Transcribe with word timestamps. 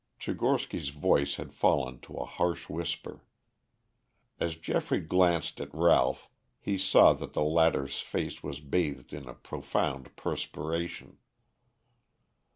Tchigorsky's 0.19 0.89
voice 0.89 1.35
had 1.35 1.53
fallen 1.53 1.99
to 1.99 2.15
a 2.15 2.25
harsh 2.25 2.67
whisper. 2.67 3.23
As 4.39 4.55
Geoffrey 4.55 4.99
glanced 4.99 5.61
at 5.61 5.71
Ralph 5.75 6.27
he 6.59 6.75
saw 6.75 7.13
that 7.13 7.33
the 7.33 7.43
latter's 7.43 7.99
face 7.99 8.41
was 8.41 8.61
bathed 8.61 9.13
in 9.13 9.27
a 9.29 9.35
profound 9.35 10.15
perspiration. 10.15 11.19